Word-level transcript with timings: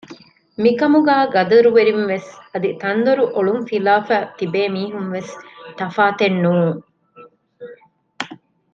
މިކަމުގައި 0.63 1.27
ގަދަރުވެރިން 1.33 2.05
ވެސް 2.11 2.29
އަދި 2.51 2.69
ތަންދޮރު 2.81 3.23
އޮޅުން 3.35 3.63
ފިލާފައި 3.69 4.27
ތިބޭ 4.37 4.61
މީހުން 4.75 5.09
ވެސް 5.15 5.31
ތަފާތެއް 5.79 6.37
ނޫން 6.43 6.73